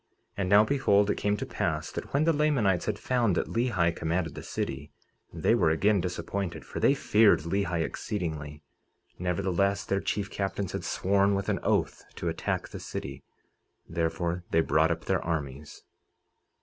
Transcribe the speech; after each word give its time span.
49:17 0.31 0.33
And 0.37 0.49
now 0.49 0.63
behold 0.63 1.09
it 1.11 1.17
came 1.17 1.37
to 1.37 1.45
pass, 1.45 1.91
that 1.91 2.11
when 2.11 2.23
the 2.23 2.33
Lamanites 2.33 2.85
had 2.87 2.97
found 2.97 3.35
that 3.35 3.49
Lehi 3.51 3.95
commanded 3.95 4.33
the 4.33 4.41
city 4.41 4.91
they 5.31 5.53
were 5.53 5.69
again 5.69 6.01
disappointed, 6.01 6.65
for 6.65 6.79
they 6.79 6.95
feared 6.95 7.41
Lehi 7.41 7.83
exceedingly; 7.83 8.63
nevertheless 9.19 9.85
their 9.85 10.01
chief 10.01 10.31
captains 10.31 10.71
had 10.71 10.83
sworn 10.83 11.35
with 11.35 11.49
an 11.49 11.59
oath 11.61 12.03
to 12.15 12.29
attack 12.29 12.69
the 12.69 12.79
city; 12.79 13.21
therefore, 13.87 14.43
they 14.49 14.61
brought 14.61 14.89
up 14.89 15.05
their 15.05 15.23
armies. 15.23 15.83